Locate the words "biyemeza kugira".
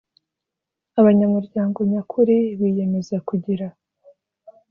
2.59-3.67